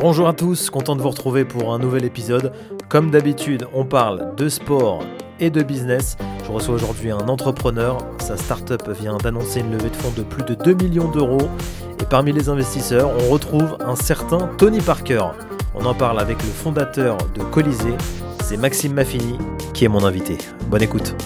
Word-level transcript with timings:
Bonjour 0.00 0.28
à 0.28 0.32
tous, 0.32 0.70
content 0.70 0.94
de 0.94 1.02
vous 1.02 1.10
retrouver 1.10 1.44
pour 1.44 1.74
un 1.74 1.80
nouvel 1.80 2.04
épisode. 2.04 2.52
Comme 2.88 3.10
d'habitude, 3.10 3.66
on 3.74 3.84
parle 3.84 4.36
de 4.36 4.48
sport 4.48 5.02
et 5.40 5.50
de 5.50 5.60
business. 5.60 6.16
Je 6.44 6.52
reçois 6.52 6.76
aujourd'hui 6.76 7.10
un 7.10 7.26
entrepreneur. 7.28 7.98
Sa 8.20 8.36
startup 8.36 8.88
vient 8.90 9.16
d'annoncer 9.16 9.58
une 9.58 9.72
levée 9.72 9.90
de 9.90 9.96
fonds 9.96 10.12
de 10.16 10.22
plus 10.22 10.44
de 10.44 10.54
2 10.54 10.74
millions 10.74 11.10
d'euros. 11.10 11.50
Et 12.00 12.04
parmi 12.04 12.30
les 12.30 12.48
investisseurs, 12.48 13.10
on 13.24 13.32
retrouve 13.32 13.76
un 13.80 13.96
certain 13.96 14.48
Tony 14.56 14.80
Parker. 14.80 15.24
On 15.74 15.84
en 15.84 15.94
parle 15.94 16.20
avec 16.20 16.40
le 16.44 16.50
fondateur 16.50 17.18
de 17.34 17.42
Colisée. 17.42 17.96
C'est 18.44 18.56
Maxime 18.56 18.92
Maffini 18.92 19.36
qui 19.74 19.84
est 19.84 19.88
mon 19.88 20.04
invité. 20.04 20.38
Bonne 20.70 20.82
écoute. 20.82 21.16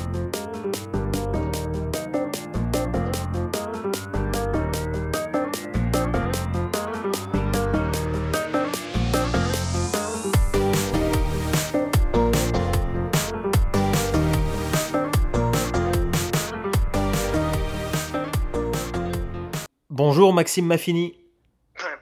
Bonjour 20.13 20.35
Maxime 20.35 20.67
Maffini. 20.67 21.19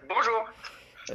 Bonjour. 0.08 0.44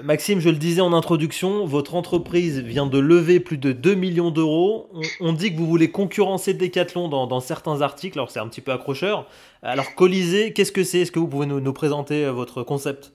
Maxime, 0.02 0.40
je 0.40 0.48
le 0.48 0.56
disais 0.56 0.80
en 0.80 0.94
introduction, 0.94 1.66
votre 1.66 1.94
entreprise 1.94 2.62
vient 2.62 2.86
de 2.86 2.98
lever 3.00 3.42
plus 3.42 3.58
de 3.58 3.74
2 3.74 3.96
millions 3.96 4.32
d'euros. 4.32 4.90
On, 5.20 5.34
dit 5.34 5.52
que 5.52 5.58
vous 5.58 5.68
voulez 5.68 5.92
concurrencer 5.92 6.54
Decathlon 6.54 7.10
dans, 7.10 7.40
certains 7.42 7.82
articles, 7.82 8.18
alors 8.18 8.32
c'est 8.32 8.40
un 8.40 8.48
petit 8.48 8.62
peu 8.62 8.72
accrocheur. 8.72 9.28
Alors 9.62 9.94
Colisée, 9.96 10.54
qu'est-ce 10.54 10.72
que 10.72 10.86
c'est? 10.86 11.00
Est-ce 11.00 11.12
que 11.12 11.20
vous 11.20 11.28
pouvez 11.28 11.48
nous, 11.48 11.74
présenter 11.74 12.24
euh, 12.24 12.32
votre 12.32 12.64
concept? 12.64 13.12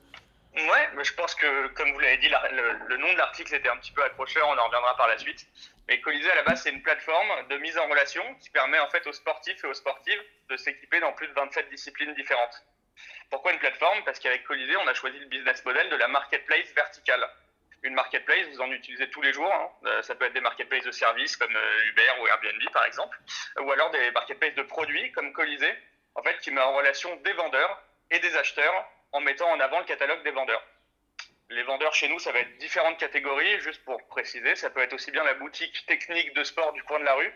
Ouais, 0.56 0.88
mais 0.94 1.02
je 1.02 1.14
pense 1.14 1.34
que, 1.34 1.68
comme 1.68 1.90
vous 1.90 2.00
l'avez 2.00 2.18
dit, 2.18 2.28
le, 2.28 2.96
nom 2.98 3.10
de 3.14 3.16
l'article 3.16 3.54
était 3.54 3.70
un 3.70 3.78
petit 3.78 3.92
peu 3.92 4.04
accrocheur, 4.04 4.46
on 4.46 4.58
en 4.60 4.66
reviendra 4.66 4.94
par 4.98 5.08
la 5.08 5.16
suite. 5.16 5.46
Mais 5.88 6.02
Colisée, 6.02 6.30
à 6.30 6.34
la 6.34 6.42
base, 6.42 6.64
c'est 6.64 6.70
une 6.70 6.82
plateforme 6.82 7.28
de 7.48 7.56
mise 7.56 7.78
en 7.78 7.88
relation 7.88 8.22
qui 8.42 8.50
permet 8.50 8.78
en 8.78 8.90
fait 8.90 9.06
aux 9.06 9.14
sportifs 9.14 9.64
et 9.64 9.66
aux 9.66 9.72
sportives 9.72 10.20
de 10.50 10.58
s'équiper 10.58 11.00
dans 11.00 11.14
plus 11.14 11.28
de 11.28 11.32
27 11.32 11.70
disciplines 11.70 12.12
différentes. 12.12 12.62
Pourquoi 13.30 13.52
une 13.52 13.58
plateforme? 13.58 14.02
Parce 14.04 14.18
qu'avec 14.18 14.44
Colisée, 14.44 14.76
on 14.76 14.86
a 14.86 14.94
choisi 14.94 15.18
le 15.18 15.26
business 15.26 15.64
model 15.64 15.88
de 15.88 15.96
la 15.96 16.08
marketplace 16.08 16.72
verticale. 16.74 17.28
Une 17.82 17.94
marketplace, 17.94 18.46
vous 18.48 18.60
en 18.60 18.70
utilisez 18.72 19.08
tous 19.08 19.22
les 19.22 19.32
jours. 19.32 19.52
Hein. 19.52 19.70
Euh, 19.86 20.02
ça 20.02 20.14
peut 20.14 20.26
être 20.26 20.34
des 20.34 20.40
marketplaces 20.40 20.84
de 20.84 20.90
services 20.90 21.36
comme 21.36 21.54
euh, 21.54 21.84
Uber 21.86 22.10
ou 22.20 22.26
Airbnb, 22.26 22.62
par 22.72 22.84
exemple, 22.84 23.18
ou 23.60 23.70
alors 23.72 23.90
des 23.90 24.10
marketplaces 24.10 24.54
de 24.54 24.62
produits 24.62 25.12
comme 25.12 25.32
Colisée, 25.32 25.74
en 26.14 26.22
fait, 26.22 26.38
qui 26.40 26.50
met 26.50 26.60
en 26.60 26.74
relation 26.74 27.14
des 27.16 27.32
vendeurs 27.32 27.82
et 28.10 28.18
des 28.18 28.36
acheteurs 28.36 28.90
en 29.12 29.20
mettant 29.20 29.50
en 29.50 29.60
avant 29.60 29.78
le 29.78 29.86
catalogue 29.86 30.22
des 30.22 30.30
vendeurs. 30.30 30.62
Les 31.48 31.62
vendeurs 31.64 31.94
chez 31.94 32.08
nous, 32.08 32.18
ça 32.18 32.30
va 32.32 32.40
être 32.40 32.58
différentes 32.58 32.98
catégories, 32.98 33.60
juste 33.60 33.84
pour 33.84 34.06
préciser. 34.06 34.54
Ça 34.54 34.70
peut 34.70 34.80
être 34.80 34.92
aussi 34.92 35.10
bien 35.10 35.24
la 35.24 35.34
boutique 35.34 35.84
technique 35.86 36.32
de 36.34 36.44
sport 36.44 36.72
du 36.72 36.82
coin 36.84 37.00
de 37.00 37.04
la 37.04 37.14
rue, 37.14 37.32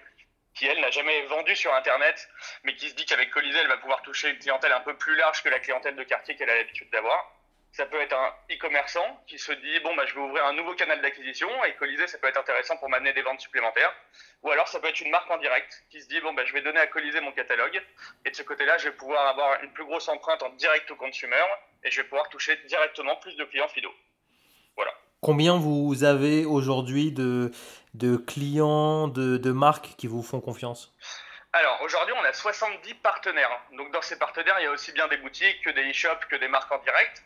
qui 0.54 0.66
elle 0.66 0.80
n'a 0.80 0.90
jamais 0.90 1.22
vendu 1.26 1.54
sur 1.56 1.74
Internet, 1.74 2.28
mais 2.62 2.74
qui 2.76 2.88
se 2.88 2.94
dit 2.94 3.04
qu'avec 3.04 3.30
Colisée, 3.30 3.58
elle 3.58 3.68
va 3.68 3.76
pouvoir 3.76 4.02
toucher 4.02 4.30
une 4.30 4.38
clientèle 4.38 4.72
un 4.72 4.80
peu 4.80 4.96
plus 4.96 5.16
large 5.16 5.42
que 5.42 5.48
la 5.48 5.58
clientèle 5.58 5.96
de 5.96 6.02
quartier 6.04 6.36
qu'elle 6.36 6.50
a 6.50 6.56
l'habitude 6.56 6.90
d'avoir. 6.90 7.32
Ça 7.72 7.86
peut 7.86 8.00
être 8.00 8.16
un 8.16 8.32
e-commerçant 8.52 9.20
qui 9.26 9.36
se 9.36 9.50
dit 9.50 9.80
bon 9.82 9.96
bah 9.96 10.04
je 10.06 10.14
vais 10.14 10.20
ouvrir 10.20 10.46
un 10.46 10.52
nouveau 10.52 10.74
canal 10.74 11.02
d'acquisition 11.02 11.48
et 11.64 11.74
Colisée 11.74 12.06
ça 12.06 12.18
peut 12.18 12.28
être 12.28 12.38
intéressant 12.38 12.76
pour 12.76 12.88
m'amener 12.88 13.12
des 13.12 13.22
ventes 13.22 13.40
supplémentaires. 13.40 13.92
Ou 14.44 14.50
alors 14.52 14.68
ça 14.68 14.78
peut 14.78 14.86
être 14.86 15.00
une 15.00 15.10
marque 15.10 15.28
en 15.28 15.38
direct 15.38 15.82
qui 15.90 16.00
se 16.00 16.06
dit 16.06 16.20
bon 16.20 16.32
bah 16.34 16.44
je 16.44 16.52
vais 16.52 16.62
donner 16.62 16.78
à 16.78 16.86
Colisée 16.86 17.20
mon 17.20 17.32
catalogue 17.32 17.82
et 18.24 18.30
de 18.30 18.36
ce 18.36 18.44
côté-là 18.44 18.78
je 18.78 18.90
vais 18.90 18.94
pouvoir 18.94 19.26
avoir 19.26 19.60
une 19.64 19.72
plus 19.72 19.84
grosse 19.84 20.06
empreinte 20.06 20.44
en 20.44 20.50
direct 20.50 20.88
au 20.92 20.94
consumer 20.94 21.44
et 21.82 21.90
je 21.90 22.00
vais 22.00 22.06
pouvoir 22.06 22.28
toucher 22.28 22.56
directement 22.68 23.16
plus 23.16 23.34
de 23.34 23.44
clients 23.44 23.66
fidaux. 23.66 23.94
Voilà. 24.76 24.94
Combien 25.20 25.56
vous 25.56 26.04
avez 26.04 26.44
aujourd'hui 26.44 27.10
de, 27.10 27.50
de 27.94 28.16
clients, 28.16 29.08
de, 29.08 29.36
de, 29.36 29.52
marques 29.52 29.94
qui 29.96 30.06
vous 30.06 30.22
font 30.22 30.40
confiance? 30.40 30.92
Alors 31.52 31.80
aujourd'hui, 31.82 32.14
on 32.20 32.24
a 32.24 32.32
70 32.32 32.94
partenaires. 32.94 33.60
Donc 33.72 33.92
dans 33.92 34.02
ces 34.02 34.18
partenaires, 34.18 34.56
il 34.58 34.64
y 34.64 34.66
a 34.66 34.72
aussi 34.72 34.92
bien 34.92 35.06
des 35.08 35.18
boutiques 35.18 35.62
que 35.62 35.70
des 35.70 35.90
e-shops, 35.90 36.26
que 36.28 36.36
des 36.36 36.48
marques 36.48 36.72
en 36.72 36.78
direct. 36.78 37.22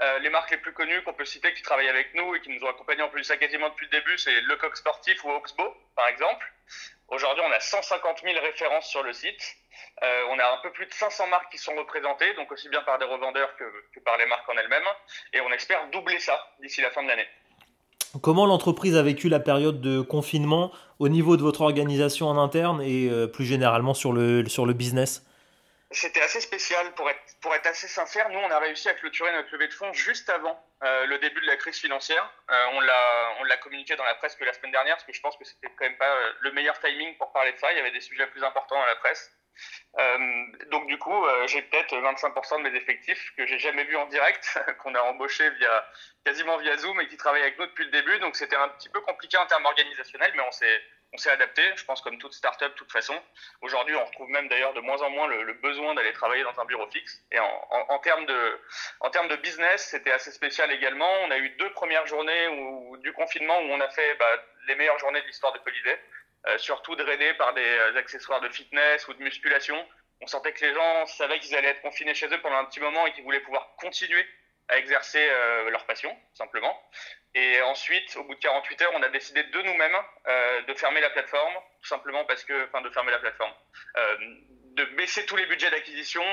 Euh, 0.00 0.18
les 0.20 0.30
marques 0.30 0.50
les 0.50 0.58
plus 0.58 0.72
connues 0.72 1.02
qu'on 1.02 1.12
peut 1.12 1.24
citer 1.24 1.52
qui 1.54 1.62
travaillent 1.62 1.88
avec 1.88 2.14
nous 2.14 2.34
et 2.34 2.40
qui 2.40 2.50
nous 2.50 2.64
ont 2.64 2.70
accompagnés 2.70 3.02
en 3.02 3.08
plus 3.08 3.24
ça 3.24 3.36
quasiment 3.36 3.68
depuis 3.68 3.86
le 3.86 3.90
début, 3.90 4.16
c'est 4.16 4.40
Lecoq 4.42 4.76
Sportif 4.76 5.24
ou 5.24 5.30
Oxbow, 5.30 5.76
par 5.96 6.06
exemple. 6.08 6.46
Aujourd'hui, 7.08 7.42
on 7.46 7.50
a 7.50 7.58
150 7.58 8.20
000 8.22 8.38
références 8.40 8.88
sur 8.88 9.02
le 9.02 9.12
site. 9.12 9.56
Euh, 10.02 10.24
on 10.30 10.38
a 10.38 10.52
un 10.52 10.58
peu 10.58 10.70
plus 10.70 10.86
de 10.86 10.92
500 10.92 11.26
marques 11.28 11.50
qui 11.50 11.58
sont 11.58 11.74
représentées, 11.74 12.32
donc 12.34 12.52
aussi 12.52 12.68
bien 12.68 12.82
par 12.82 12.98
des 12.98 13.06
revendeurs 13.06 13.56
que, 13.56 13.64
par 14.04 14.16
les 14.18 14.26
marques 14.26 14.48
en 14.48 14.56
elles-mêmes. 14.56 14.82
Et 15.32 15.40
on 15.40 15.50
espère 15.50 15.88
doubler 15.88 16.20
ça 16.20 16.54
d'ici 16.60 16.80
la 16.80 16.90
fin 16.90 17.02
de 17.02 17.08
l'année. 17.08 17.28
Comment 18.22 18.46
l'entreprise 18.46 18.96
a 18.96 19.02
vécu 19.02 19.28
la 19.28 19.40
période 19.40 19.80
de 19.80 20.00
confinement 20.00 20.72
au 20.98 21.08
niveau 21.08 21.36
de 21.36 21.42
votre 21.42 21.60
organisation 21.60 22.26
en 22.26 22.38
interne 22.38 22.80
et 22.82 23.08
euh, 23.10 23.26
plus 23.26 23.44
généralement 23.44 23.92
sur 23.92 24.12
le, 24.12 24.48
sur 24.48 24.64
le 24.64 24.72
business? 24.72 25.22
C'était 25.90 26.22
assez 26.22 26.40
spécial. 26.40 26.92
Pour 26.94 27.08
être, 27.08 27.20
pour 27.40 27.54
être 27.54 27.66
assez 27.66 27.86
sincère, 27.86 28.28
nous, 28.30 28.38
on 28.38 28.50
a 28.50 28.58
réussi 28.58 28.88
à 28.88 28.94
clôturer 28.94 29.32
notre 29.32 29.52
levée 29.52 29.68
de 29.68 29.74
fonds 29.74 29.92
juste 29.92 30.28
avant 30.30 30.58
euh, 30.82 31.06
le 31.06 31.18
début 31.18 31.40
de 31.40 31.46
la 31.46 31.56
crise 31.56 31.76
financière. 31.76 32.30
on 32.48 32.80
l'a 32.80 33.56
communiqué 33.62 33.94
dans 33.96 34.04
la 34.04 34.14
presse 34.14 34.36
que 34.36 34.44
la 34.44 34.52
semaine 34.52 34.72
dernière, 34.72 34.96
parce 34.96 35.06
que 35.06 35.12
je 35.12 35.20
pense 35.20 35.36
que 35.36 35.44
c'était 35.44 35.68
quand 35.78 35.84
même 35.84 35.98
pas 35.98 36.14
le 36.40 36.52
meilleur 36.52 36.78
timing 36.80 37.16
pour 37.18 37.32
parler 37.32 37.52
de 37.52 37.58
ça. 37.58 37.72
Il 37.72 37.76
y 37.76 37.80
avait 37.80 37.92
des 37.92 38.00
sujets 38.00 38.26
plus 38.26 38.42
importants 38.42 38.76
dans 38.76 38.86
la 38.86 38.96
presse. 38.96 39.30
Euh, 39.98 40.44
donc 40.70 40.86
du 40.86 40.98
coup, 40.98 41.24
euh, 41.24 41.46
j'ai 41.46 41.62
peut-être 41.62 41.94
25% 41.94 42.62
de 42.62 42.68
mes 42.68 42.76
effectifs 42.76 43.32
que 43.36 43.46
j'ai 43.46 43.58
jamais 43.58 43.84
vus 43.84 43.96
en 43.96 44.06
direct, 44.06 44.58
qu'on 44.82 44.94
a 44.94 45.00
embauché 45.02 45.48
via 45.50 45.86
quasiment 46.24 46.56
via 46.58 46.76
Zoom 46.76 47.00
et 47.00 47.08
qui 47.08 47.16
travaillent 47.16 47.42
avec 47.42 47.58
nous 47.58 47.66
depuis 47.66 47.84
le 47.84 47.90
début. 47.90 48.18
Donc 48.20 48.36
c'était 48.36 48.56
un 48.56 48.68
petit 48.70 48.88
peu 48.88 49.00
compliqué 49.00 49.36
en 49.36 49.46
termes 49.46 49.66
organisationnels, 49.66 50.32
mais 50.34 50.42
on 50.42 50.52
s'est 50.52 50.82
on 51.12 51.16
s'est 51.16 51.30
adapté, 51.30 51.62
je 51.76 51.84
pense 51.84 52.00
comme 52.02 52.18
toute 52.18 52.34
startup 52.34 52.68
de 52.68 52.74
toute 52.74 52.92
façon. 52.92 53.14
Aujourd'hui, 53.62 53.94
on 53.94 54.04
retrouve 54.04 54.28
même 54.28 54.48
d'ailleurs 54.48 54.74
de 54.74 54.80
moins 54.80 55.00
en 55.00 55.10
moins 55.10 55.26
le, 55.26 55.54
besoin 55.54 55.94
d'aller 55.94 56.12
travailler 56.12 56.42
dans 56.42 56.60
un 56.60 56.64
bureau 56.66 56.86
fixe. 56.90 57.22
Et 57.32 57.38
en, 57.38 57.98
termes, 58.00 58.26
de, 58.26 58.60
en 59.00 59.10
termes 59.10 59.28
de 59.28 59.36
business, 59.36 59.86
c'était 59.90 60.12
assez 60.12 60.30
spécial 60.30 60.70
également. 60.70 61.10
On 61.22 61.30
a 61.30 61.38
eu 61.38 61.48
deux 61.50 61.70
premières 61.72 62.06
journées 62.06 62.48
où, 62.48 62.96
du 62.98 63.12
confinement 63.14 63.58
où 63.58 63.70
on 63.70 63.80
a 63.80 63.88
fait 63.88 64.14
bah, 64.16 64.44
les 64.66 64.74
meilleures 64.74 64.98
journées 64.98 65.22
de 65.22 65.26
l'histoire 65.26 65.52
de 65.52 65.58
Colisée. 65.58 65.98
Euh, 66.48 66.56
surtout 66.56 66.96
drainés 66.96 67.34
par 67.34 67.52
des 67.52 67.60
euh, 67.60 67.96
accessoires 67.96 68.40
de 68.40 68.48
fitness 68.48 69.06
ou 69.08 69.14
de 69.14 69.22
musculation. 69.22 69.76
On 70.22 70.26
sentait 70.26 70.52
que 70.52 70.64
les 70.64 70.72
gens 70.72 71.06
savaient 71.06 71.38
qu'ils 71.40 71.54
allaient 71.54 71.68
être 71.68 71.82
confinés 71.82 72.14
chez 72.14 72.26
eux 72.26 72.40
pendant 72.40 72.56
un 72.56 72.64
petit 72.64 72.80
moment 72.80 73.06
et 73.06 73.12
qu'ils 73.12 73.24
voulaient 73.24 73.40
pouvoir 73.40 73.74
continuer 73.76 74.26
à 74.68 74.78
exercer 74.78 75.26
euh, 75.30 75.68
leur 75.70 75.84
passion, 75.84 76.16
simplement. 76.32 76.74
Et 77.34 77.60
ensuite, 77.62 78.16
au 78.16 78.24
bout 78.24 78.34
de 78.34 78.40
48 78.40 78.82
heures, 78.82 78.92
on 78.94 79.02
a 79.02 79.08
décidé 79.10 79.42
de 79.42 79.62
nous-mêmes 79.62 79.96
de 80.66 80.74
fermer 80.74 81.00
la 81.00 81.10
plateforme, 81.10 81.54
simplement 81.82 82.24
parce 82.24 82.44
que, 82.44 82.66
enfin, 82.66 82.80
de 82.80 82.90
fermer 82.90 83.12
la 83.12 83.18
plateforme, 83.18 83.52
de 84.74 84.84
baisser 84.96 85.24
tous 85.26 85.36
les 85.36 85.46
budgets 85.46 85.70
d'acquisition 85.70 86.24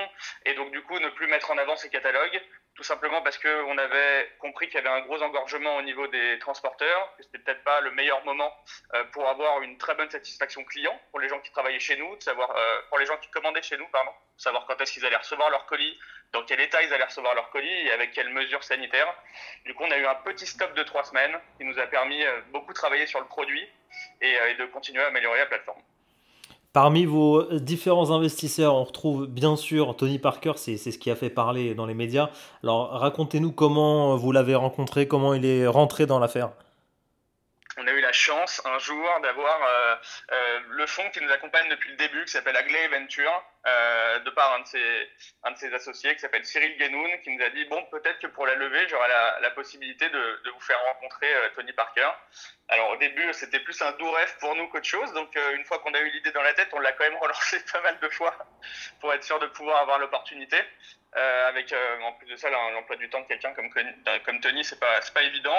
et 0.45 0.53
donc 0.53 0.71
du 0.71 0.81
coup 0.83 0.97
ne 0.99 1.09
plus 1.09 1.27
mettre 1.27 1.51
en 1.51 1.57
avant 1.57 1.75
ces 1.75 1.89
catalogues, 1.89 2.41
tout 2.75 2.83
simplement 2.83 3.21
parce 3.21 3.37
qu'on 3.37 3.77
avait 3.77 4.29
compris 4.39 4.67
qu'il 4.67 4.75
y 4.75 4.85
avait 4.85 4.89
un 4.89 5.01
gros 5.01 5.21
engorgement 5.23 5.77
au 5.77 5.81
niveau 5.81 6.07
des 6.07 6.37
transporteurs, 6.39 7.15
que 7.15 7.23
c'était 7.23 7.39
peut-être 7.39 7.63
pas 7.63 7.79
le 7.79 7.91
meilleur 7.91 8.23
moment 8.25 8.53
euh, 8.93 9.03
pour 9.13 9.27
avoir 9.29 9.61
une 9.61 9.77
très 9.77 9.95
bonne 9.95 10.09
satisfaction 10.09 10.63
client 10.65 10.99
pour 11.11 11.21
les 11.21 11.29
gens 11.29 11.39
qui 11.39 11.51
travaillaient 11.51 11.79
chez 11.79 11.95
nous, 11.95 12.15
de 12.17 12.21
savoir 12.21 12.51
euh, 12.51 12.81
pour 12.89 12.99
les 12.99 13.05
gens 13.05 13.17
qui 13.17 13.29
commandaient 13.29 13.61
chez 13.61 13.77
nous, 13.77 13.87
pardon, 13.87 14.11
savoir 14.37 14.65
quand 14.65 14.79
est-ce 14.81 14.91
qu'ils 14.91 15.05
allaient 15.05 15.15
recevoir 15.15 15.49
leur 15.49 15.65
colis, 15.67 15.97
dans 16.33 16.43
quel 16.43 16.59
état 16.59 16.83
ils 16.83 16.93
allaient 16.93 17.05
recevoir 17.05 17.33
leur 17.33 17.49
colis 17.49 17.87
et 17.87 17.91
avec 17.91 18.11
quelles 18.11 18.29
mesures 18.29 18.63
sanitaires. 18.63 19.15
Du 19.63 19.73
coup, 19.73 19.83
on 19.83 19.91
a 19.91 19.97
eu 19.97 20.05
un 20.05 20.15
petit 20.15 20.45
stop 20.45 20.73
de 20.73 20.83
trois 20.83 21.05
semaines 21.05 21.39
qui 21.57 21.63
nous 21.63 21.79
a 21.79 21.87
permis 21.87 22.25
euh, 22.25 22.41
beaucoup 22.51 22.73
de 22.73 22.77
travailler 22.77 23.07
sur 23.07 23.21
le 23.21 23.27
produit 23.27 23.65
et 24.19 24.55
de 24.55 24.65
continuer 24.65 25.01
à 25.01 25.07
améliorer 25.07 25.39
la 25.39 25.45
plateforme. 25.45 25.81
Parmi 26.75 27.05
vos 27.05 27.41
différents 27.53 28.11
investisseurs, 28.11 28.75
on 28.75 28.83
retrouve 28.83 29.27
bien 29.27 29.55
sûr 29.55 29.95
Tony 29.95 30.19
Parker, 30.19 30.51
c'est 30.57 30.75
ce 30.75 30.97
qui 30.97 31.09
a 31.09 31.15
fait 31.15 31.29
parler 31.29 31.73
dans 31.73 31.85
les 31.85 31.93
médias. 31.93 32.29
Alors 32.63 32.89
racontez-nous 32.89 33.53
comment 33.53 34.17
vous 34.17 34.33
l'avez 34.33 34.55
rencontré, 34.55 35.07
comment 35.07 35.33
il 35.33 35.45
est 35.45 35.67
rentré 35.67 36.05
dans 36.05 36.19
l'affaire 36.19 36.51
chance 38.15 38.61
un 38.65 38.79
jour 38.79 39.07
d'avoir 39.21 39.61
euh, 39.61 39.95
euh, 40.31 40.59
le 40.69 40.87
fonds 40.87 41.09
qui 41.11 41.21
nous 41.21 41.31
accompagne 41.31 41.69
depuis 41.69 41.91
le 41.91 41.97
début, 41.97 42.25
qui 42.25 42.31
s'appelle 42.31 42.57
Agley 42.57 42.87
Venture, 42.87 43.43
euh, 43.67 44.19
de 44.19 44.29
par 44.31 44.53
un 44.53 44.61
de, 44.61 44.67
ses, 44.67 45.09
un 45.43 45.51
de 45.51 45.57
ses 45.57 45.73
associés 45.73 46.13
qui 46.13 46.19
s'appelle 46.19 46.45
Cyril 46.45 46.77
Guénoun, 46.77 47.09
qui 47.23 47.35
nous 47.35 47.43
a 47.43 47.49
dit 47.49 47.65
bon 47.65 47.83
peut-être 47.91 48.19
que 48.19 48.27
pour 48.27 48.45
la 48.45 48.55
levée 48.55 48.87
j'aurai 48.87 49.07
la, 49.07 49.51
possibilité 49.51 50.09
de, 50.09 50.41
de, 50.43 50.49
vous 50.51 50.59
faire 50.59 50.81
rencontrer 50.85 51.27
Tony 51.55 51.73
Parker. 51.73 52.09
Alors 52.69 52.91
au 52.91 52.97
début 52.97 53.31
c'était 53.33 53.59
plus 53.59 53.79
un 53.81 53.91
doux 53.93 54.11
rêve 54.11 54.35
pour 54.39 54.55
nous 54.55 54.67
qu'autre 54.69 54.85
chose, 54.85 55.11
donc 55.13 55.35
une 55.53 55.65
fois 55.65 55.79
qu'on 55.79 55.93
a 55.93 55.99
eu 55.99 56.09
l'idée 56.11 56.31
dans 56.31 56.41
la 56.41 56.53
tête, 56.53 56.69
on 56.73 56.79
l'a 56.79 56.91
quand 56.93 57.03
même 57.03 57.17
relancé 57.21 57.59
pas 57.71 57.81
mal 57.81 57.99
de 57.99 58.09
fois 58.09 58.35
pour 58.99 59.13
être 59.13 59.23
sûr 59.23 59.39
de 59.39 59.47
pouvoir 59.47 59.81
avoir 59.81 59.99
l'opportunité. 59.99 60.57
Euh, 61.17 61.47
avec 61.47 61.71
euh, 61.71 62.01
en 62.01 62.11
plus 62.13 62.27
de 62.27 62.35
ça 62.35 62.49
l'emploi 62.49 62.97
du 62.97 63.09
temps 63.09 63.21
de 63.21 63.27
quelqu'un 63.27 63.53
comme 63.53 63.69
comme 64.25 64.41
Tony 64.41 64.65
c'est 64.65 64.79
pas 64.79 64.99
pas 65.13 65.23
évident. 65.23 65.55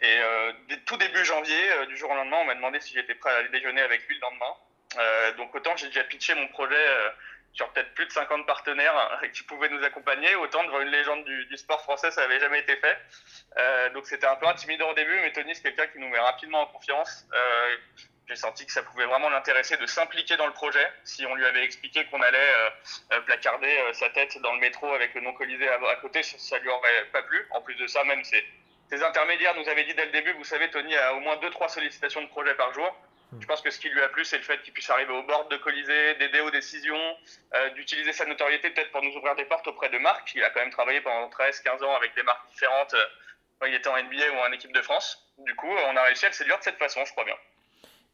Et 0.00 0.18
euh, 0.20 0.52
et 0.70 0.80
tout 0.86 0.96
début 0.96 1.24
janvier 1.24 1.86
du 1.86 1.96
jour 1.96 2.10
au 2.10 2.14
lendemain 2.14 2.38
on 2.40 2.44
m'a 2.46 2.56
demandé 2.56 2.80
si 2.80 2.92
j'étais 2.94 3.14
prêt 3.14 3.30
à 3.30 3.36
aller 3.36 3.48
déjeuner 3.50 3.80
avec 3.82 4.06
lui 4.08 4.16
le 4.16 4.20
lendemain 4.22 4.54
donc 5.36 5.54
autant 5.54 5.76
j'ai 5.76 5.88
déjà 5.88 6.04
pitché 6.04 6.34
mon 6.34 6.48
projet 6.48 6.86
sur 7.56 7.70
peut-être 7.70 7.92
plus 7.94 8.06
de 8.06 8.12
50 8.12 8.46
partenaires 8.46 9.20
qui 9.32 9.42
pouvaient 9.42 9.70
nous 9.70 9.82
accompagner. 9.82 10.34
Autant 10.36 10.62
devant 10.64 10.80
une 10.80 10.90
légende 10.90 11.24
du, 11.24 11.56
sport 11.56 11.82
français, 11.82 12.10
ça 12.10 12.20
n'avait 12.20 12.38
jamais 12.38 12.60
été 12.60 12.76
fait. 12.76 12.98
Euh, 13.58 13.90
donc 13.90 14.06
c'était 14.06 14.26
un 14.26 14.36
peu 14.36 14.46
intimidant 14.46 14.90
au 14.90 14.94
début, 14.94 15.18
mais 15.20 15.32
Tony, 15.32 15.54
c'est 15.54 15.62
quelqu'un 15.62 15.86
qui 15.86 15.98
nous 15.98 16.08
met 16.08 16.20
rapidement 16.20 16.60
en 16.60 16.66
confiance. 16.66 17.26
Euh, 17.32 17.76
j'ai 18.28 18.36
senti 18.36 18.66
que 18.66 18.72
ça 18.72 18.82
pouvait 18.82 19.06
vraiment 19.06 19.30
l'intéresser 19.30 19.76
de 19.76 19.86
s'impliquer 19.86 20.36
dans 20.36 20.46
le 20.46 20.52
projet. 20.52 20.86
Si 21.04 21.24
on 21.24 21.34
lui 21.34 21.46
avait 21.46 21.64
expliqué 21.64 22.04
qu'on 22.06 22.20
allait 22.20 22.54
placarder 23.24 23.72
sa 23.92 24.10
tête 24.10 24.36
dans 24.42 24.52
le 24.52 24.58
métro 24.58 24.92
avec 24.92 25.14
le 25.14 25.20
nom 25.20 25.32
colisé 25.32 25.68
à, 25.68 25.94
côté, 26.02 26.24
ça, 26.24 26.58
ne 26.58 26.62
lui 26.62 26.68
aurait 26.68 27.04
pas 27.12 27.22
plu. 27.22 27.46
En 27.50 27.60
plus 27.62 27.76
de 27.76 27.86
ça, 27.86 28.02
même 28.02 28.24
ses 28.24 29.02
intermédiaires 29.04 29.54
nous 29.56 29.68
avaient 29.68 29.84
dit 29.84 29.94
dès 29.94 30.06
le 30.06 30.10
début, 30.10 30.32
vous 30.32 30.44
savez, 30.44 30.68
Tony 30.70 30.96
a 30.96 31.14
au 31.14 31.20
moins 31.20 31.36
2-3 31.36 31.68
sollicitations 31.68 32.20
de 32.20 32.26
projet 32.26 32.54
par 32.54 32.74
jour. 32.74 32.92
Hmm. 33.32 33.40
Je 33.40 33.46
pense 33.46 33.60
que 33.60 33.70
ce 33.70 33.78
qui 33.78 33.88
lui 33.88 34.00
a 34.02 34.08
plu, 34.08 34.24
c'est 34.24 34.38
le 34.38 34.44
fait 34.44 34.62
qu'il 34.62 34.72
puisse 34.72 34.88
arriver 34.90 35.12
au 35.12 35.22
bord 35.24 35.48
de 35.48 35.56
Colisée, 35.56 36.14
d'aider 36.14 36.40
aux 36.40 36.50
décisions, 36.50 37.16
euh, 37.54 37.70
d'utiliser 37.70 38.12
sa 38.12 38.26
notoriété 38.26 38.70
peut-être 38.70 38.90
pour 38.92 39.02
nous 39.02 39.12
ouvrir 39.16 39.34
des 39.34 39.44
portes 39.44 39.66
auprès 39.66 39.88
de 39.88 39.98
marques. 39.98 40.32
Il 40.34 40.44
a 40.44 40.50
quand 40.50 40.60
même 40.60 40.70
travaillé 40.70 41.00
pendant 41.00 41.28
13-15 41.28 41.84
ans 41.84 41.96
avec 41.96 42.14
des 42.14 42.22
marques 42.22 42.48
différentes 42.48 42.94
euh, 42.94 43.04
quand 43.58 43.66
il 43.66 43.74
était 43.74 43.88
en 43.88 43.96
NBA 43.96 44.32
ou 44.34 44.48
en 44.48 44.52
équipe 44.52 44.72
de 44.72 44.82
France. 44.82 45.26
Du 45.38 45.54
coup, 45.54 45.68
on 45.68 45.96
a 45.96 46.02
réussi 46.02 46.26
à 46.26 46.28
le 46.28 46.34
séduire 46.34 46.58
de 46.58 46.62
cette 46.62 46.78
façon, 46.78 47.00
je 47.04 47.12
crois 47.12 47.24
bien. 47.24 47.36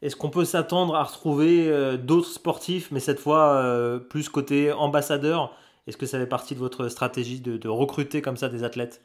Est-ce 0.01 0.15
qu'on 0.15 0.29
peut 0.29 0.45
s'attendre 0.45 0.95
à 0.95 1.03
retrouver 1.03 1.69
euh, 1.69 1.95
d'autres 1.95 2.29
sportifs, 2.29 2.91
mais 2.91 2.99
cette 2.99 3.19
fois 3.19 3.63
plus 4.09 4.29
côté 4.29 4.71
ambassadeur? 4.71 5.55
Est-ce 5.87 5.97
que 5.97 6.05
ça 6.05 6.17
fait 6.17 6.27
partie 6.27 6.55
de 6.55 6.59
votre 6.59 6.87
stratégie 6.87 7.39
de 7.41 7.67
recruter 7.67 8.21
comme 8.21 8.37
ça 8.37 8.49
des 8.49 8.63
athlètes? 8.63 9.01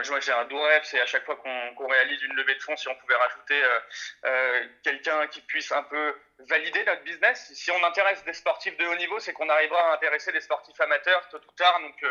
j'ai 0.02 0.32
un 0.32 0.44
doux 0.44 0.60
rêve, 0.60 0.82
c'est 0.84 1.00
à 1.00 1.06
chaque 1.06 1.24
fois 1.24 1.36
qu'on 1.36 1.86
réalise 1.88 2.22
une 2.22 2.34
levée 2.34 2.54
de 2.54 2.62
fonds, 2.62 2.76
si 2.76 2.88
on 2.88 2.94
pouvait 2.96 3.14
rajouter 3.14 3.62
euh, 3.62 3.80
euh, 4.26 4.64
quelqu'un 4.82 5.26
qui 5.28 5.40
puisse 5.42 5.72
un 5.72 5.82
peu 5.84 6.14
valider 6.48 6.84
notre 6.84 7.02
business. 7.02 7.50
Si 7.54 7.70
on 7.70 7.84
intéresse 7.84 8.24
des 8.24 8.32
sportifs 8.32 8.76
de 8.76 8.86
haut 8.86 8.96
niveau, 8.96 9.18
c'est 9.18 9.32
qu'on 9.32 9.48
arrivera 9.48 9.90
à 9.90 9.94
intéresser 9.94 10.32
des 10.32 10.40
sportifs 10.40 10.80
amateurs 10.80 11.28
tôt 11.28 11.38
ou 11.38 11.52
tard. 11.52 11.80
Donc, 11.80 12.04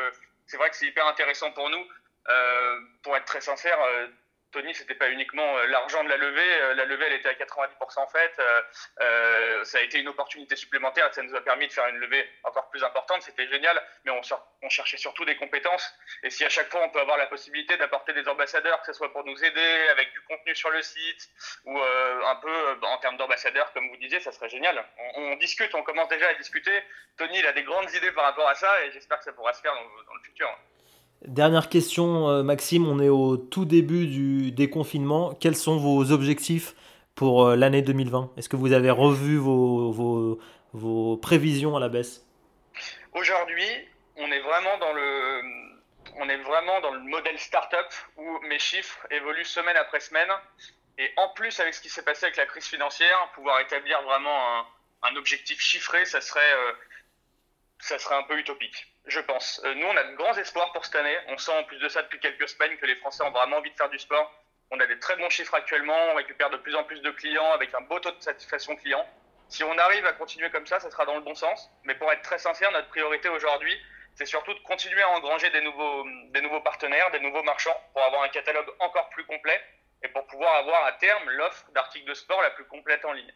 c'est 0.45 0.57
vrai 0.57 0.69
que 0.69 0.75
c'est 0.75 0.88
hyper 0.88 1.06
intéressant 1.07 1.51
pour 1.51 1.69
nous. 1.69 1.86
pour 3.03 3.15
être 3.15 3.25
très 3.25 3.41
sincère, 3.41 3.80
Tony, 4.51 4.74
c'était 4.74 4.96
pas 4.96 5.10
uniquement 5.10 5.57
euh, 5.57 5.68
l'argent 5.68 6.04
de 6.04 6.10
la 6.10 6.18
levée. 6.18 6.62
Euh, 6.62 6.74
la 6.74 6.86
levée, 6.86 7.06
elle 7.06 7.13
était 7.13 7.30
à 7.30 7.34
90% 7.34 8.00
en 8.00 8.07
fait. 8.07 8.34
Euh, 9.00 9.63
ça 9.63 9.78
a 9.78 9.81
été 9.81 10.00
une 10.00 10.07
opportunité 10.07 10.56
supplémentaire. 10.56 11.13
Ça 11.13 11.22
nous 11.22 11.36
a 11.36 11.42
permis 11.42 11.68
de 11.68 11.74
faire 11.74 11.88
une 11.88 11.98
levée 11.98 12.28
encore 12.44 12.69
plus 12.69 12.84
importante. 12.84 13.22
C'était 13.22 13.48
génial. 13.48 13.80
Mais 14.06 14.12
on, 14.12 14.22
on, 14.63 14.69
cherchait 14.69 14.98
surtout 14.98 15.24
des 15.25 15.36
compétences. 15.36 15.94
Et 16.24 16.30
si 16.31 16.44
à 16.46 16.50
chaque 16.50 16.69
fois 16.72 16.81
on 16.84 16.90
peut 16.90 17.00
avoir 17.00 17.18
la 17.18 17.28
possibilité 17.28 17.78
d'apporter 17.78 18.13
des 18.13 18.28
ambassadeurs, 18.28 18.81
que 18.81 18.88
ce 18.88 18.94
soit 18.94 19.12
pour 19.12 19.24
nous 19.24 19.44
aider 19.44 19.88
avec 19.92 20.12
du 20.13 20.22
contenu 20.22 20.56
sur 20.56 20.72
le 20.72 20.81
site 20.81 21.30
ou 21.66 21.80
un 21.80 22.36
peu 22.38 22.80
en 22.81 22.98
termes 23.00 23.18
d'ambassadeurs, 23.18 23.72
comme 23.74 23.88
vous 23.90 23.98
disiez, 23.98 24.19
ça 24.19 24.31
serait 24.31 24.50
génial. 24.50 24.84
On, 25.16 25.36
discute, 25.36 25.74
on 25.75 25.84
commence 25.84 26.07
déjà 26.10 26.28
à 26.28 26.34
discuter. 26.36 26.84
Tony, 27.18 27.40
il 27.40 27.48
a 27.48 27.54
des 27.54 27.63
grandes 27.63 27.92
idées 27.94 28.12
par 28.12 28.25
rapport 28.25 28.48
à 28.48 28.56
ça 28.56 28.84
et 28.84 28.92
j'espère 28.92 29.19
que 29.19 29.25
ça 29.25 29.34
pourra 29.34 29.54
se 29.54 29.62
faire 29.62 29.74
dans 29.74 30.13
le 30.13 30.22
futur. 30.24 30.50
Dernière 31.25 31.68
question, 31.68 32.30
euh, 32.30 32.44
Maxime, 32.44 32.88
on 32.88 33.00
est 33.00 33.10
au 33.10 33.36
tout 33.36 33.66
début 33.66 34.07
du 34.07 34.51
déconfinement. 34.51 35.33
Quels 35.33 35.57
sont 35.57 35.77
vos 35.77 36.12
objectifs 36.13 36.74
pour 37.13 37.45
euh, 37.45 37.56
l'année 37.57 37.81
2020 37.81 38.31
Est-ce 38.38 38.48
que 38.48 38.56
vous 38.56 38.71
avez 38.71 38.89
revu 38.89 39.36
vos, 39.36 40.39
prévisions 41.21 41.75
à 41.75 41.81
la 41.81 41.89
baisse? 41.89 42.25
Aujourd'hui, 43.13 43.69
on 44.16 44.31
est 44.31 44.39
vraiment 44.39 44.77
dans 44.77 44.94
le, 44.94 45.42
on 46.16 46.30
est 46.30 46.38
vraiment 46.38 46.80
modèle 47.01 47.38
startup 47.38 47.88
où 48.15 48.39
mes 48.48 48.60
chiffres 48.60 49.06
évoluent 49.12 49.44
semaine 49.44 49.75
après 49.75 50.00
semaine. 50.00 50.30
Et 50.98 51.12
en 51.18 51.30
plus, 51.30 51.60
avec 51.60 51.74
ce 51.74 51.81
qui 51.81 51.89
s'est 51.89 52.04
passé 52.04 52.25
avec 52.25 52.38
la 52.38 52.45
crise 52.45 52.65
financière, 52.65 53.30
pouvoir 53.33 53.60
établir 53.60 54.01
vraiment 54.04 54.65
un, 55.04 55.15
objectif 55.18 55.60
chiffré, 55.60 56.06
ça 56.06 56.22
serait, 56.22 56.54
euh, 56.54 56.72
ça 57.80 57.98
serait 57.98 58.16
un 58.16 58.24
peu 58.24 58.38
utopique 58.38 58.90
je 59.10 59.20
pense. 59.20 59.62
Euh, 59.66 59.74
nous, 59.76 59.88
on 59.88 59.98
a 59.98 60.04
de 60.04 60.16
grands 60.16 60.38
espoirs 60.38 60.72
pour 60.72 60.86
cette 60.86 60.96
année. 60.96 61.18
On 61.28 61.38
sent 61.38 61.52
en 61.52 61.64
plus 61.64 61.80
de 61.80 61.90
ça 61.90 62.02
depuis 62.04 62.20
quelques 62.20 62.48
semaines 62.48 62.78
que 62.78 62.86
les 62.86 62.96
Français 62.96 63.24
ont 63.24 63.31
vraiment 63.31 63.58
envie 63.58 63.72
de 63.72 63.76
faire 63.76 63.90
du 63.90 64.00
sport. 64.00 64.31
On 64.72 64.80
a 64.80 64.86
des 64.86 65.00
très 65.00 65.16
bons 65.18 65.30
chiffres 65.30 65.56
actuellement, 65.56 65.98
on 66.12 66.16
récupère 66.16 66.52
de 66.52 66.58
plus 66.58 66.76
en 66.76 66.84
plus 66.84 67.02
de 67.02 67.10
clients 67.10 67.52
avec 67.54 67.74
un 67.74 67.81
beau 67.81 68.00
taux 68.00 68.12
de 68.12 68.22
satisfaction 68.22 68.76
client. 68.76 69.04
Si 69.48 69.64
on 69.64 69.76
arrive 69.80 70.06
à 70.06 70.14
continuer 70.14 70.52
comme 70.52 70.68
ça, 70.68 70.80
ça 70.80 70.92
sera 70.92 71.06
dans 71.06 71.16
le 71.16 71.22
bon 71.22 71.34
sens. 71.34 71.72
Mais 71.86 71.96
pour 71.96 72.12
être 72.12 72.22
très 72.22 72.38
sincère, 72.38 72.72
notre 72.72 72.88
priorité 72.90 73.30
aujourd'hui, 73.30 73.76
c'est 74.14 74.28
surtout 74.28 74.54
de 74.54 74.60
continuer 74.60 75.02
à 75.02 75.10
engranger 75.10 75.50
des 75.50 75.62
nouveaux, 75.62 76.06
des 76.30 76.42
nouveaux 76.42 76.62
partenaires, 76.62 77.10
des 77.10 77.20
nouveaux 77.20 77.42
marchands 77.42 77.75
pour 77.94 78.04
avoir 78.04 78.22
un 78.22 78.30
catalogue 78.30 78.70
encore 78.80 79.10
plus 79.10 79.25
complet 79.25 79.60
et 80.04 80.08
pour 80.10 80.28
pouvoir 80.28 80.56
avoir 80.58 80.86
à 80.86 80.92
terme 80.94 81.28
l'offre 81.32 81.66
d'articles 81.72 82.08
de 82.08 82.14
sport 82.14 82.42
la 82.44 82.52
plus 82.52 82.66
complète 82.66 83.04
en 83.06 83.14
ligne. 83.14 83.34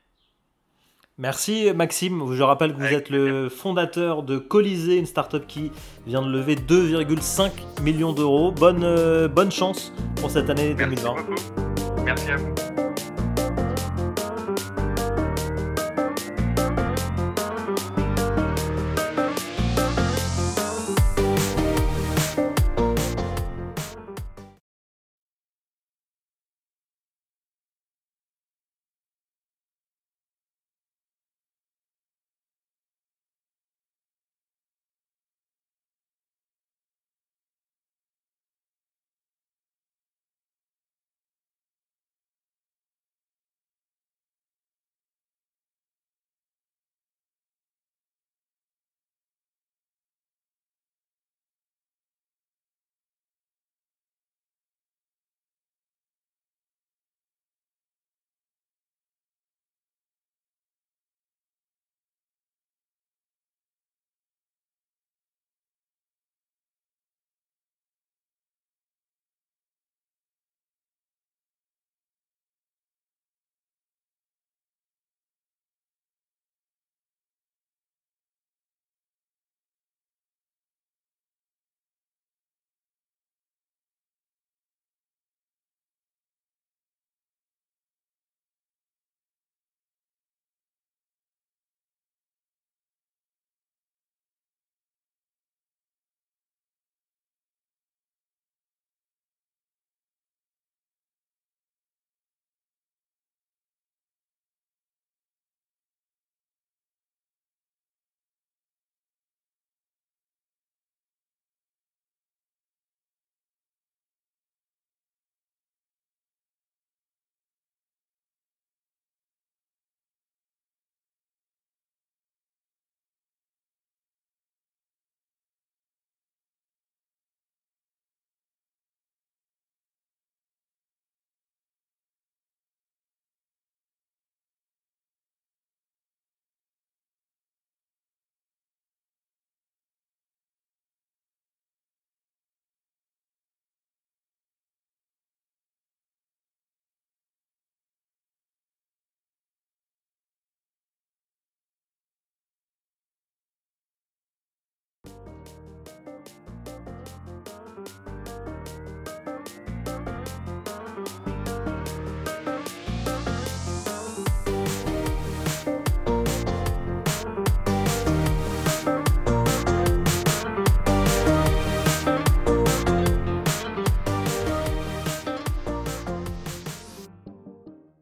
Merci 1.20 1.72
Maxime. 1.76 2.34
Je 2.34 2.42
rappelle 2.42 2.74
que 2.74 2.80
vous 2.80 2.94
êtes 2.94 3.12
le 3.12 3.48
fondateur 3.48 4.24
de 4.24 4.40
Colisée, 4.40 4.98
une 4.98 5.06
startup 5.06 5.46
qui 5.46 5.72
vient 6.08 6.24
de 6.24 6.32
lever 6.32 6.56
2,5 6.56 7.52
millions 7.84 8.14
d'euros. 8.14 8.52
Bonne, 8.52 8.84
euh, 8.84 9.28
bonne 9.28 9.52
chance 9.52 9.94
pour 10.16 10.32
cette 10.32 10.50
année 10.50 10.74
Merci 10.74 10.96
2020. 11.04 11.16
Beaucoup. 11.16 12.04
Merci 12.04 12.32
à 12.32 12.38
vous. 12.38 12.73